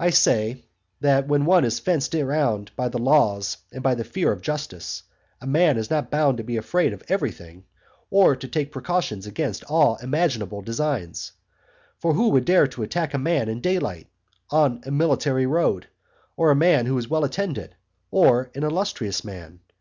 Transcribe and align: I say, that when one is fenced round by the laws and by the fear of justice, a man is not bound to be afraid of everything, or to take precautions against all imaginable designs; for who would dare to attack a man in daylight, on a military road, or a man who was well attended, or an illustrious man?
I 0.00 0.10
say, 0.10 0.64
that 1.00 1.28
when 1.28 1.44
one 1.44 1.64
is 1.64 1.78
fenced 1.78 2.12
round 2.12 2.72
by 2.74 2.88
the 2.88 2.98
laws 2.98 3.58
and 3.70 3.84
by 3.84 3.94
the 3.94 4.02
fear 4.02 4.32
of 4.32 4.40
justice, 4.42 5.04
a 5.40 5.46
man 5.46 5.76
is 5.76 5.90
not 5.90 6.10
bound 6.10 6.38
to 6.38 6.42
be 6.42 6.56
afraid 6.56 6.92
of 6.92 7.04
everything, 7.08 7.62
or 8.10 8.34
to 8.34 8.48
take 8.48 8.72
precautions 8.72 9.28
against 9.28 9.62
all 9.70 9.94
imaginable 9.98 10.60
designs; 10.60 11.30
for 12.00 12.14
who 12.14 12.30
would 12.30 12.46
dare 12.46 12.66
to 12.66 12.82
attack 12.82 13.14
a 13.14 13.16
man 13.16 13.48
in 13.48 13.60
daylight, 13.60 14.08
on 14.50 14.80
a 14.86 14.90
military 14.90 15.46
road, 15.46 15.86
or 16.36 16.50
a 16.50 16.56
man 16.56 16.86
who 16.86 16.96
was 16.96 17.06
well 17.06 17.22
attended, 17.22 17.76
or 18.10 18.50
an 18.56 18.64
illustrious 18.64 19.22
man? 19.24 19.60